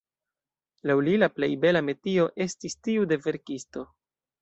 Laŭ 0.91 0.95
li, 1.09 1.13
«la 1.25 1.29
plej 1.35 1.51
bela 1.67 1.85
metio 1.91 2.27
estis 2.49 2.81
tiu 2.89 3.09
de 3.15 3.23
verkisto». 3.29 3.91